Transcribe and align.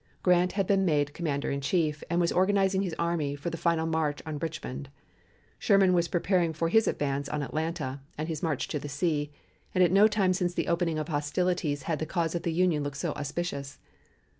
Grant 0.23 0.53
had 0.53 0.65
been 0.65 0.83
made 0.83 1.13
commander 1.13 1.51
in 1.51 1.61
chief, 1.61 2.03
and 2.09 2.19
was 2.19 2.31
organizing 2.31 2.81
his 2.81 2.95
army 2.97 3.35
for 3.35 3.51
the 3.51 3.55
final 3.55 3.85
march 3.85 4.19
on 4.25 4.39
Richmond; 4.39 4.89
Sherman 5.59 5.93
was 5.93 6.07
preparing 6.07 6.53
for 6.53 6.69
his 6.69 6.87
advance 6.87 7.29
on 7.29 7.43
Atlanta 7.43 8.01
and 8.17 8.27
his 8.27 8.41
march 8.41 8.67
to 8.69 8.79
the 8.79 8.89
sea; 8.89 9.31
and 9.75 9.83
at 9.83 9.91
no 9.91 10.07
time 10.07 10.33
since 10.33 10.55
the 10.55 10.69
opening 10.69 10.97
of 10.97 11.09
hostilities 11.09 11.83
had 11.83 11.99
the 11.99 12.07
cause 12.07 12.33
of 12.33 12.41
the 12.41 12.51
Union 12.51 12.81
looked 12.81 12.97
so 12.97 13.11
auspicious. 13.11 13.77